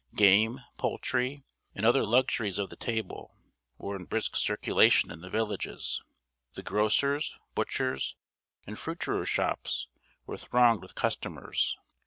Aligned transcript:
Game, 0.15 0.61
poultry, 0.77 1.43
and 1.75 1.85
other 1.85 2.03
luxuries 2.03 2.57
of 2.57 2.71
the 2.71 2.75
table, 2.75 3.35
were 3.77 3.95
in 3.95 4.05
brisk 4.05 4.35
circulation 4.35 5.11
in 5.11 5.21
the 5.21 5.29
villages; 5.29 6.01
the 6.55 6.63
grocers', 6.63 7.37
butchers', 7.53 8.15
and 8.65 8.79
fruiterers' 8.79 9.29
shops 9.29 9.85
were 10.25 10.37
thronged 10.37 10.81
with 10.81 10.95
customers. 10.95 11.77